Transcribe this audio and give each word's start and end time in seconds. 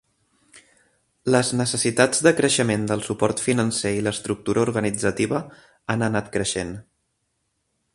Les 1.35 1.51
necessitats 1.59 2.23
de 2.29 2.33
creixement 2.41 2.87
del 2.93 3.05
suport 3.09 3.45
financer 3.49 3.95
i 3.99 4.03
l'estructura 4.09 4.67
organitzativa 4.67 5.47
han 5.97 6.09
anat 6.11 6.37
creixent. 6.39 6.79